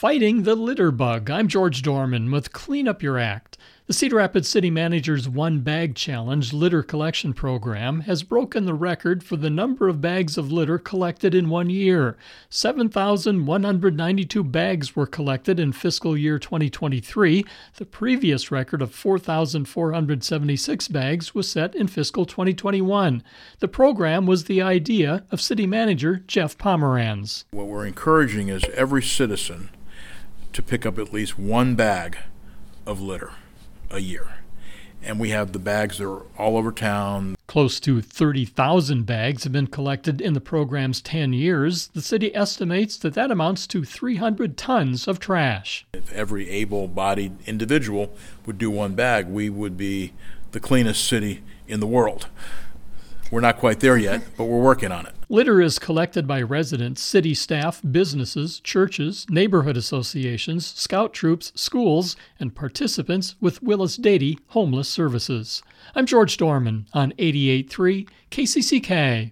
Fighting 0.00 0.44
the 0.44 0.54
Litter 0.54 0.90
Bug. 0.90 1.28
I'm 1.28 1.46
George 1.46 1.82
Dorman 1.82 2.30
with 2.30 2.54
Clean 2.54 2.88
Up 2.88 3.02
Your 3.02 3.18
Act. 3.18 3.58
The 3.86 3.92
Cedar 3.92 4.16
Rapids 4.16 4.48
City 4.48 4.70
Manager's 4.70 5.28
One 5.28 5.60
Bag 5.60 5.94
Challenge 5.94 6.54
litter 6.54 6.82
collection 6.82 7.34
program 7.34 8.00
has 8.00 8.22
broken 8.22 8.64
the 8.64 8.72
record 8.72 9.22
for 9.22 9.36
the 9.36 9.50
number 9.50 9.88
of 9.88 10.00
bags 10.00 10.38
of 10.38 10.50
litter 10.50 10.78
collected 10.78 11.34
in 11.34 11.50
one 11.50 11.68
year. 11.68 12.16
7,192 12.48 14.42
bags 14.42 14.96
were 14.96 15.04
collected 15.04 15.60
in 15.60 15.70
fiscal 15.70 16.16
year 16.16 16.38
2023. 16.38 17.44
The 17.76 17.84
previous 17.84 18.50
record 18.50 18.80
of 18.80 18.94
4,476 18.94 20.88
bags 20.88 21.34
was 21.34 21.50
set 21.50 21.74
in 21.74 21.88
fiscal 21.88 22.24
2021. 22.24 23.22
The 23.58 23.68
program 23.68 24.24
was 24.24 24.44
the 24.44 24.62
idea 24.62 25.26
of 25.30 25.42
City 25.42 25.66
Manager 25.66 26.22
Jeff 26.26 26.56
Pomeranz. 26.56 27.44
What 27.50 27.66
we're 27.66 27.84
encouraging 27.84 28.48
is 28.48 28.64
every 28.74 29.02
citizen 29.02 29.68
to 30.52 30.62
pick 30.62 30.84
up 30.84 30.98
at 30.98 31.12
least 31.12 31.38
one 31.38 31.74
bag 31.74 32.18
of 32.86 33.00
litter 33.00 33.32
a 33.90 34.00
year. 34.00 34.34
And 35.02 35.18
we 35.18 35.30
have 35.30 35.52
the 35.52 35.58
bags 35.58 35.96
that 35.98 36.06
are 36.06 36.26
all 36.36 36.58
over 36.58 36.70
town. 36.72 37.36
Close 37.46 37.80
to 37.80 38.02
30,000 38.02 39.06
bags 39.06 39.44
have 39.44 39.52
been 39.52 39.66
collected 39.66 40.20
in 40.20 40.34
the 40.34 40.42
program's 40.42 41.00
10 41.00 41.32
years. 41.32 41.88
The 41.88 42.02
city 42.02 42.34
estimates 42.36 42.98
that 42.98 43.14
that 43.14 43.30
amounts 43.30 43.66
to 43.68 43.82
300 43.82 44.58
tons 44.58 45.08
of 45.08 45.18
trash. 45.18 45.86
If 45.94 46.12
every 46.12 46.50
able 46.50 46.86
bodied 46.86 47.38
individual 47.46 48.12
would 48.44 48.58
do 48.58 48.70
one 48.70 48.94
bag, 48.94 49.26
we 49.26 49.48
would 49.48 49.78
be 49.78 50.12
the 50.52 50.60
cleanest 50.60 51.06
city 51.06 51.42
in 51.66 51.80
the 51.80 51.86
world. 51.86 52.26
We're 53.30 53.40
not 53.40 53.58
quite 53.58 53.78
there 53.78 53.96
yet, 53.96 54.22
but 54.36 54.44
we're 54.44 54.60
working 54.60 54.90
on 54.90 55.06
it. 55.06 55.14
Litter 55.28 55.60
is 55.60 55.78
collected 55.78 56.26
by 56.26 56.42
residents, 56.42 57.00
city 57.00 57.32
staff, 57.32 57.80
businesses, 57.88 58.58
churches, 58.58 59.24
neighborhood 59.30 59.76
associations, 59.76 60.66
scout 60.66 61.12
troops, 61.12 61.52
schools, 61.54 62.16
and 62.40 62.52
participants 62.52 63.36
with 63.40 63.62
Willis 63.62 63.96
Dady 63.96 64.38
Homeless 64.48 64.88
Services. 64.88 65.62
I'm 65.94 66.06
George 66.06 66.36
Dorman 66.36 66.86
on 66.92 67.12
88.3 67.12 68.08
KCCK. 68.32 69.30